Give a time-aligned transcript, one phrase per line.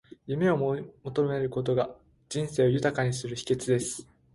[0.25, 1.91] 夢を追い求めることが、
[2.27, 4.07] 人生を豊かにする秘訣です。